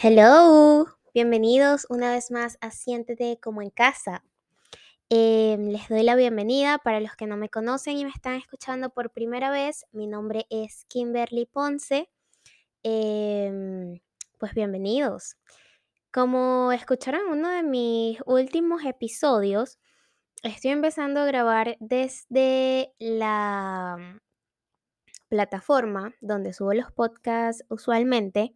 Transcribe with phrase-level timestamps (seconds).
[0.00, 4.22] Hello, bienvenidos una vez más a Siéntete como en casa.
[5.08, 8.90] Em, les doy la bienvenida para los que no me conocen y me están escuchando
[8.90, 9.86] por primera vez.
[9.90, 12.08] Mi nombre es Kimberly Ponce.
[12.84, 13.98] Em,
[14.38, 15.36] pues bienvenidos.
[16.12, 19.80] Como escucharon en uno de mis últimos episodios,
[20.44, 24.20] estoy empezando a grabar desde la
[25.28, 28.54] plataforma donde subo los podcasts usualmente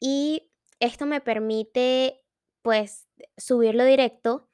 [0.00, 0.47] y
[0.80, 2.20] esto me permite
[2.62, 4.48] pues subirlo directo,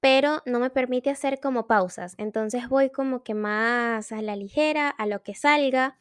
[0.00, 2.14] pero no me permite hacer como pausas.
[2.18, 5.98] Entonces voy como que más a la ligera, a lo que salga.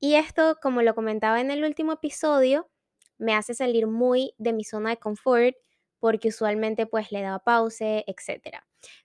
[0.00, 2.68] Y esto, como lo comentaba en el último episodio,
[3.18, 5.56] me hace salir muy de mi zona de confort
[5.98, 8.58] porque usualmente pues le daba pause, etc.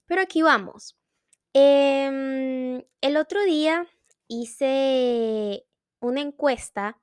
[0.05, 0.95] Pero aquí vamos.
[1.53, 3.88] Em, el otro día
[4.27, 5.66] hice
[5.99, 6.99] una encuesta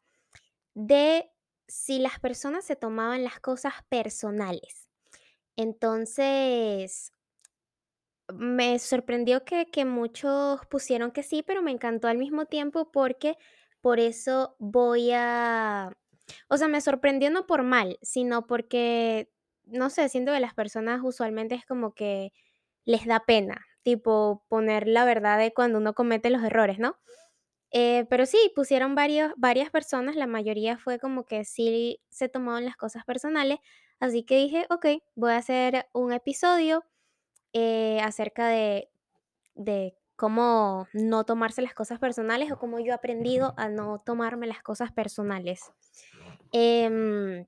[0.74, 1.30] de
[1.70, 4.88] si las personas se tomaban las cosas personales.
[5.56, 7.12] Entonces,
[8.32, 13.36] me sorprendió que, que muchos pusieron que sí, pero me encantó al mismo tiempo porque
[13.80, 15.92] por eso voy a...
[16.48, 19.30] O sea, me sorprendió no por mal, sino porque,
[19.64, 22.32] no sé, siento que las personas usualmente es como que
[22.84, 26.98] les da pena, tipo poner la verdad de cuando uno comete los errores, ¿no?
[27.72, 32.64] Eh, pero sí, pusieron varios, varias personas, la mayoría fue como que sí se tomaban
[32.64, 33.58] las cosas personales,
[34.00, 36.84] así que dije, ok, voy a hacer un episodio
[37.52, 38.90] eh, acerca de,
[39.54, 44.46] de cómo no tomarse las cosas personales o cómo yo he aprendido a no tomarme
[44.46, 45.72] las cosas personales.
[46.52, 47.46] Em,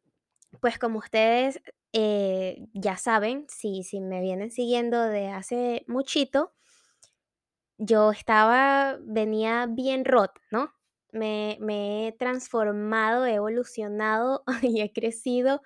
[0.61, 1.61] pues como ustedes
[1.93, 6.53] eh, ya saben, si, si me vienen siguiendo de hace muchito,
[7.85, 10.73] yo estaba, venía bien rota, ¿no?
[11.13, 11.59] Me,
[12.07, 15.63] he transformado, he evolucionado y he crecido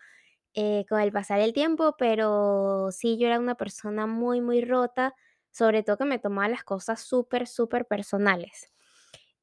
[0.55, 5.14] eh, con el pasar del tiempo, pero sí, yo era una persona muy, muy rota,
[5.50, 8.72] sobre todo que me tomaba las cosas súper, súper personales.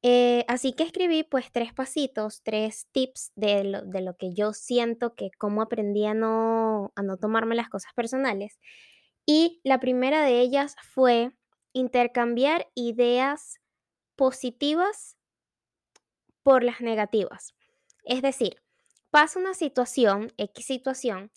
[0.02, 4.52] Eh, así que escribí pues tres pasitos, tres tips de lo, de lo que yo
[4.52, 8.58] siento que cómo aprendí a no, a no tomarme las cosas personales.
[9.26, 11.32] Y la primera de ellas fue
[11.74, 13.60] intercambiar ideas
[14.16, 15.18] positivas
[16.42, 17.54] por las negativas.
[18.04, 18.62] Es decir,
[19.10, 21.30] pasa una situación, X situación,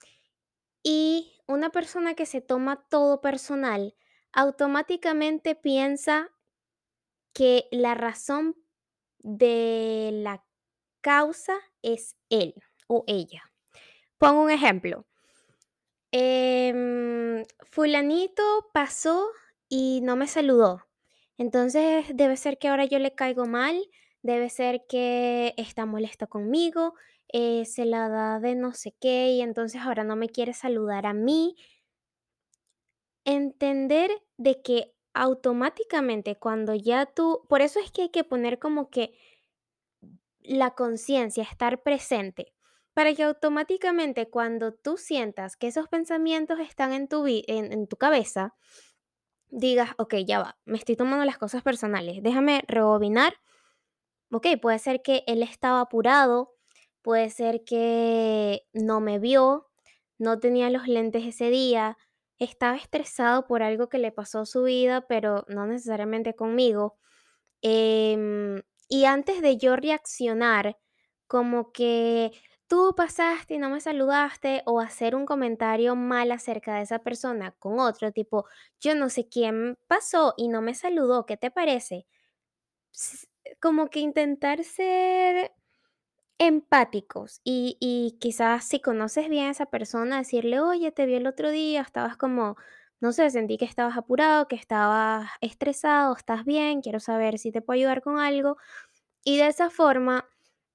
[0.84, 3.96] y una persona que se toma todo personal
[4.31, 6.30] automáticamente piensa
[7.34, 8.56] que la razón
[9.20, 10.46] de la
[11.02, 12.53] causa es él
[12.88, 13.44] o ella.
[14.18, 15.06] Pongo un ejemplo.
[16.12, 18.44] Em, fulanito
[18.74, 19.30] pasó
[19.69, 20.83] y no me saludó.
[21.38, 23.79] Entonces debe ser que ahora yo le caigo mal,
[24.22, 26.94] debe ser que está molesto conmigo,
[27.29, 31.05] eh, se la da de no sé qué y entonces ahora no me quiere saludar
[31.05, 31.55] a mí.
[33.25, 38.89] Entender de que automáticamente cuando ya tú, por eso es que hay que poner como
[38.89, 39.17] que
[40.41, 42.53] la conciencia, estar presente,
[42.94, 48.55] para que automáticamente cuando tú sientas que esos pensamientos están en tu, en tu cabeza,
[49.50, 53.34] digas, ok, ya va, me estoy tomando las cosas personales, déjame rebobinar.
[54.31, 56.53] Ok, puede ser que él estaba apurado,
[57.02, 59.68] puede ser que no me vio,
[60.18, 61.97] no tenía los lentes ese día,
[62.40, 66.97] estaba estresado por algo que le pasó a su vida, pero no necesariamente conmigo.
[67.62, 70.78] Em, y antes de yo reaccionar,
[71.28, 72.31] como que
[72.67, 77.51] tú pasaste y no me saludaste o hacer un comentario mal acerca de esa persona
[77.59, 78.45] con otro, tipo,
[78.79, 82.07] yo no sé quién pasó y no me saludó, ¿qué te parece?
[83.59, 85.51] Como que intentar ser
[86.39, 91.28] empáticos y, y quizás si conoces bien a esa persona, decirle, oye, te vi el
[91.28, 92.57] otro día, estabas como,
[93.01, 97.61] no sé, sentí que estabas apurado, que estabas estresado, estás bien, quiero saber si te
[97.61, 98.57] puedo ayudar con algo.
[99.23, 100.29] Y de esa forma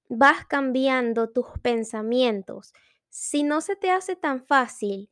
[0.08, 2.72] vas cambiando tus pensamientos.
[3.08, 5.10] Si no se te hace tan fácil,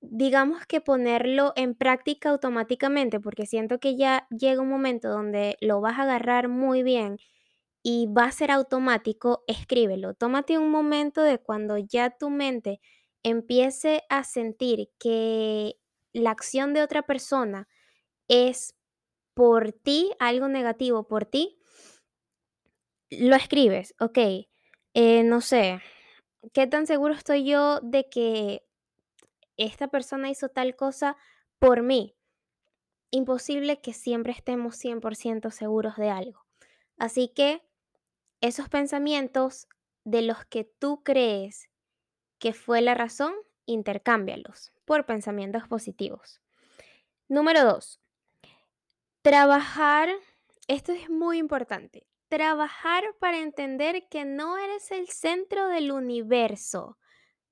[0.00, 5.80] digamos que ponerlo en práctica automáticamente, porque siento que ya llega un momento donde lo
[5.80, 7.18] vas a agarrar muy bien
[7.82, 10.14] y va a ser automático, escríbelo.
[10.14, 12.80] Tómate un momento de cuando ya tu mente
[13.22, 15.76] empiece a sentir que
[16.12, 17.68] la acción de otra persona
[18.28, 18.74] es
[19.34, 21.58] por ti, algo negativo por ti,
[23.10, 24.18] lo escribes, ok,
[24.94, 25.80] eh, no sé,
[26.52, 28.66] ¿qué tan seguro estoy yo de que
[29.56, 31.16] esta persona hizo tal cosa
[31.58, 32.16] por mí?
[33.10, 36.44] Imposible que siempre estemos 100% seguros de algo.
[36.96, 37.62] Así que
[38.40, 39.68] esos pensamientos
[40.04, 41.70] de los que tú crees
[42.38, 43.32] que fue la razón,
[43.66, 46.40] intercámbialos por pensamientos positivos.
[47.28, 48.00] Número dos,
[49.22, 50.10] trabajar,
[50.68, 56.98] esto es muy importante, trabajar para entender que no eres el centro del universo.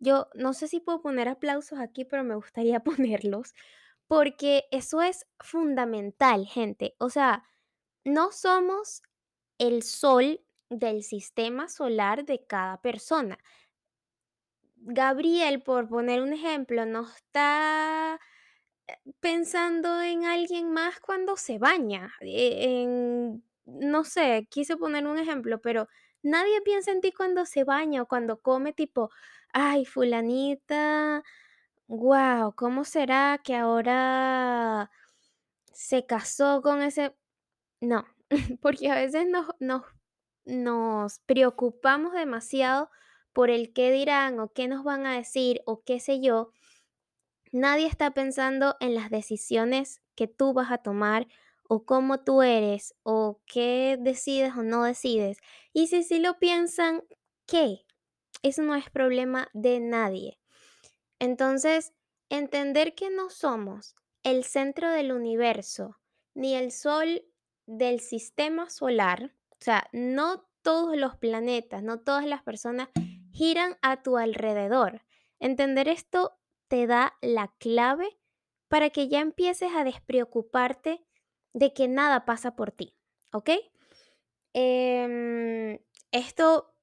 [0.00, 3.55] Yo no sé si puedo poner aplausos aquí, pero me gustaría ponerlos,
[4.08, 6.96] porque eso es fundamental, gente.
[6.99, 7.44] O sea,
[8.05, 9.02] no somos
[9.58, 13.38] el sol del sistema solar de cada persona.
[14.75, 18.19] Gabriel, por poner un ejemplo, no está
[18.88, 22.12] eh, pensando en alguien más cuando se baña.
[22.23, 25.88] eh, en, no sé, quise poner un ejemplo, pero
[26.23, 29.11] nadie piensa en ti cuando se baña o cuando come, tipo,
[29.53, 31.23] ay, fulanita,
[31.88, 34.91] wow, ¿cómo será que ahora
[35.73, 37.14] se casó con ese?
[37.81, 38.06] No,
[38.62, 39.85] porque a veces nos, nos,
[40.44, 42.91] nos preocupamos demasiado
[43.32, 46.53] por el qué dirán o qué nos van a decir o qué sé yo.
[47.53, 51.26] Nadie está pensando en las decisiones que tú vas a tomar
[51.73, 55.39] o cómo tú eres o qué decides o no decides.
[55.73, 57.03] Y si sí lo piensan,
[57.47, 57.87] ¿qué?
[58.43, 60.39] Eso no es problema de nadie.
[61.19, 61.95] Entonces,
[62.29, 65.97] entender que no somos el centro del universo,
[66.35, 67.25] ni el sol
[67.65, 72.91] del sistema solar, o sea, no todos los planetas, no todas las personas
[73.31, 75.07] giran a tu alrededor.
[75.39, 78.19] Entender esto te da la clave
[78.69, 81.07] para que ya empieces a despreocuparte
[81.55, 82.95] de que nada pasa por ti,
[83.33, 83.51] ¿ok?
[84.55, 85.79] Em,
[86.13, 86.75] esto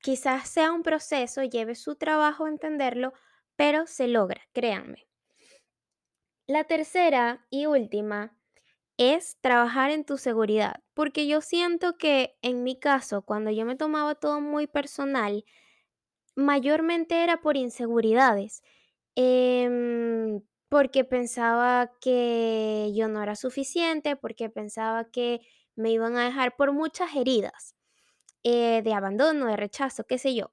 [0.00, 3.12] quizás sea un proceso, lleve su trabajo entenderlo,
[3.56, 5.06] pero se logra, créanme.
[6.46, 8.36] La tercera y última
[8.98, 13.76] es trabajar en tu seguridad, porque yo siento que en mi caso, cuando yo me
[13.76, 15.44] tomaba todo muy personal,
[16.36, 18.62] mayormente era por inseguridades,
[19.16, 20.42] em,
[20.74, 25.40] porque pensaba que yo no era suficiente, porque pensaba que
[25.76, 27.76] me iban a dejar por muchas heridas,
[28.44, 30.52] eh, de abandono, de rechazo, qué sé yo.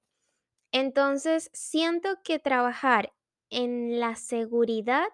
[0.71, 3.13] Entonces, siento que trabajar
[3.49, 5.07] en la seguridad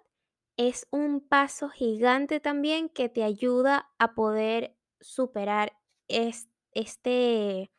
[0.58, 5.74] es un paso gigante también que te ayuda a poder superar
[6.10, 7.72] es- este,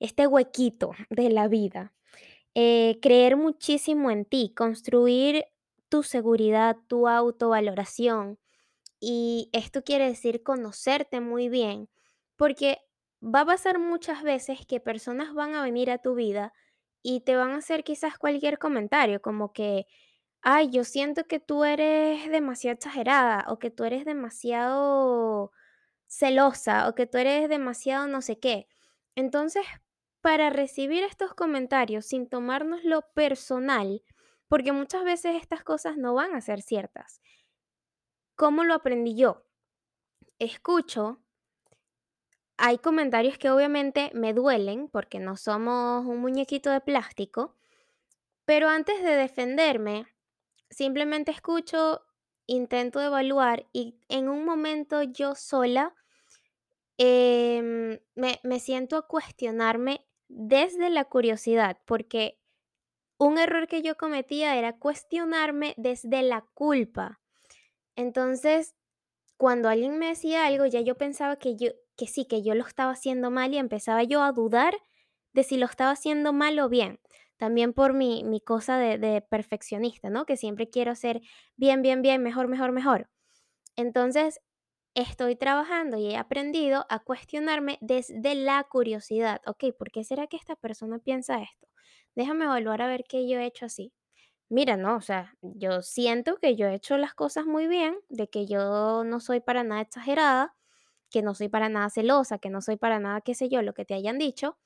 [0.00, 1.92] este huequito de la vida.
[2.54, 5.46] Eh, creer muchísimo en ti, construir
[5.92, 8.38] tu seguridad, tu autovaloración.
[8.98, 11.90] Y esto quiere decir conocerte muy bien,
[12.36, 12.78] porque
[13.22, 16.54] va a pasar muchas veces que personas van a venir a tu vida
[17.02, 19.86] y te van a hacer quizás cualquier comentario, como que,
[20.40, 25.52] ay, yo siento que tú eres demasiado exagerada o que tú eres demasiado
[26.06, 28.66] celosa o que tú eres demasiado no sé qué.
[29.14, 29.66] Entonces,
[30.22, 34.02] para recibir estos comentarios sin tomárnoslo personal,
[34.52, 37.22] porque muchas veces estas cosas no van a ser ciertas.
[38.36, 39.46] ¿Cómo lo aprendí yo?
[40.38, 41.22] Escucho,
[42.58, 47.56] hay comentarios que obviamente me duelen porque no somos un muñequito de plástico,
[48.44, 50.04] pero antes de defenderme,
[50.68, 52.02] simplemente escucho,
[52.44, 55.94] intento evaluar y en un momento yo sola
[56.98, 62.41] em, me, me siento a cuestionarme desde la curiosidad, porque
[63.22, 67.20] un error que yo cometía era cuestionarme desde la culpa.
[67.96, 68.74] Entonces,
[69.36, 72.66] cuando alguien me decía algo, ya yo pensaba que yo, que sí, que yo lo
[72.66, 74.74] estaba haciendo mal y empezaba yo a dudar
[75.34, 77.00] de si lo estaba haciendo mal o bien.
[77.38, 80.26] También por mi, mi cosa de, de perfeccionista, ¿no?
[80.26, 81.20] Que siempre quiero ser
[81.56, 83.10] bien, bien, bien, mejor, mejor, mejor.
[83.76, 84.40] Entonces,
[84.94, 89.40] estoy trabajando y he aprendido a cuestionarme desde la curiosidad.
[89.46, 91.68] Ok, ¿por qué será que esta persona piensa esto?
[92.14, 93.92] Déjame evaluar a ver qué yo he hecho así.
[94.50, 98.28] Mira, no, o sea, yo siento que yo he hecho las cosas muy bien, de
[98.28, 100.54] que yo no soy para nada exagerada,
[101.10, 103.74] que no soy para nada celosa, que no soy para nada, qué sé yo, lo
[103.74, 104.58] que te hayan dicho.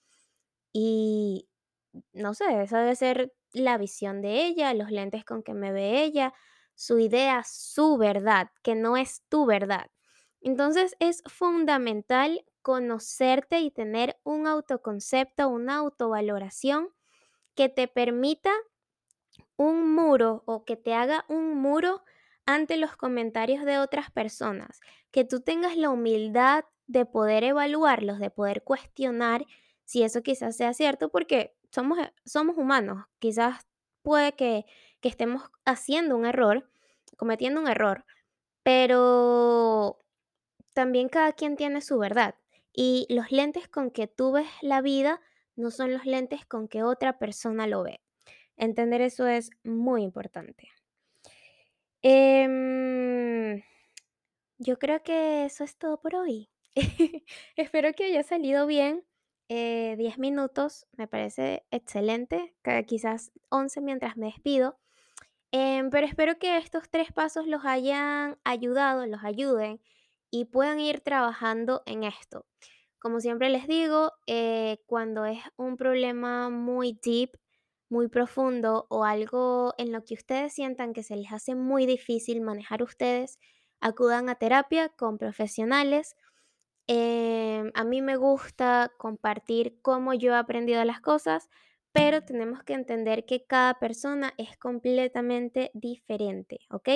[0.72, 1.48] Y
[2.12, 6.02] no sé, esa debe ser la visión de ella, los lentes con que me ve
[6.04, 6.34] ella,
[6.74, 9.88] su idea, su verdad, que no es tu verdad.
[10.42, 16.90] Entonces es fundamental conocerte y tener un autoconcepto, una autovaloración
[17.56, 18.52] que te permita
[19.56, 22.02] un muro o que te haga un muro
[22.44, 28.30] ante los comentarios de otras personas, que tú tengas la humildad de poder evaluarlos, de
[28.30, 29.44] poder cuestionar
[29.84, 33.66] si eso quizás sea cierto, porque somos, eh, somos humanos, quizás
[34.02, 34.66] puede que,
[35.00, 36.70] que estemos haciendo un error,
[37.16, 38.04] cometiendo un error,
[38.62, 39.98] pero
[40.74, 42.36] también cada quien tiene su verdad
[42.72, 45.20] y los lentes con que tú ves la vida
[45.56, 48.00] no son los lentes con que otra persona lo ve.
[48.56, 50.70] Entender eso es muy importante.
[52.02, 53.62] Em,
[54.58, 56.50] yo creo que eso es todo por hoy.
[57.56, 59.04] Espero que haya salido bien.
[59.48, 64.78] Eh, 10 minutos me parece excelente, quizás 11 mientras me despido.
[65.52, 69.80] Em, pero espero que estos tres pasos los hayan ayudado, los ayuden
[70.30, 72.46] y puedan ir trabajando en esto.
[72.98, 77.38] Como siempre les digo, eh, cuando es un problema muy deep,
[77.88, 82.40] muy profundo o algo en lo que ustedes sientan que se les hace muy difícil
[82.40, 83.38] manejar ustedes,
[83.80, 86.16] acudan a terapia con profesionales.
[86.88, 91.48] Em, a mí me gusta compartir cómo yo he aprendido las cosas,
[91.92, 96.88] pero tenemos que entender que cada persona es completamente diferente, ¿ok?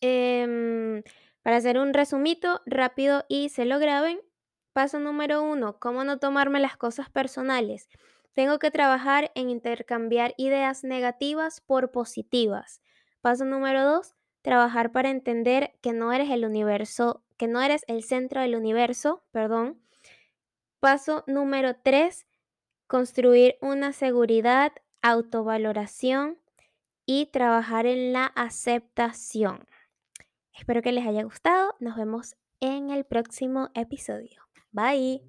[0.00, 1.02] Em,
[1.42, 4.20] para hacer un resumito rápido y se lo graben.
[4.72, 7.88] Paso número uno, cómo no tomarme las cosas personales.
[8.32, 12.80] Tengo que trabajar en intercambiar ideas negativas por positivas.
[13.20, 18.02] Paso número dos, trabajar para entender que no eres el universo, que no eres el
[18.02, 19.80] centro del universo, perdón.
[20.80, 22.26] Paso número tres,
[22.86, 26.38] construir una seguridad, autovaloración
[27.04, 29.66] y trabajar en la aceptación.
[30.54, 31.74] Espero que les haya gustado.
[31.80, 34.51] Nos vemos en el próximo episodio.
[34.72, 35.20] Bye.